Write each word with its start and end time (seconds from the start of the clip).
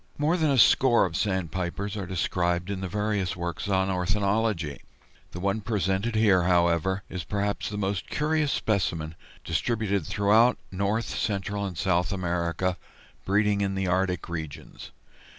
More 0.17 0.35
than 0.35 0.49
a 0.49 0.57
score 0.57 1.05
of 1.05 1.15
Sandpipers 1.15 1.95
are 1.95 2.07
described 2.07 2.71
in 2.71 2.81
the 2.81 2.87
various 2.87 3.35
works 3.35 3.67
on 3.67 3.91
ornithology. 3.91 4.81
The 5.29 5.39
one 5.39 5.61
presented 5.61 6.15
here, 6.15 6.41
however, 6.41 7.03
is 7.07 7.23
perhaps 7.23 7.69
the 7.69 7.77
most 7.77 8.07
curious 8.09 8.51
specimen, 8.51 9.13
distributed 9.45 10.03
throughout 10.07 10.57
North, 10.71 11.05
Central, 11.15 11.67
and 11.67 11.77
South 11.77 12.11
America, 12.11 12.77
breeding 13.25 13.61
in 13.61 13.75
the 13.75 13.85
Arctic 13.85 14.27
regions. 14.27 14.89